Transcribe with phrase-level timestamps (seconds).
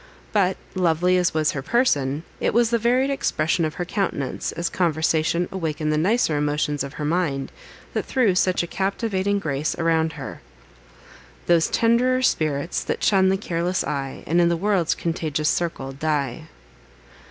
[0.33, 4.67] But, lovely as was her person, it was the varied expression of her countenance, as
[4.67, 7.51] conversation awakened the nicer emotions of her mind,
[7.93, 10.41] that threw such a captivating grace around her:
[11.45, 16.47] Those tend'rer tints, that shun the careless eye, And, in the world's contagious circle, die.